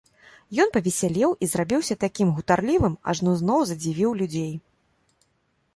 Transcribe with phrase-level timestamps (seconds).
[0.61, 4.53] Ён павесялеў і зрабіўся такім гутарлівым, ажно зноў задзівіў людзей.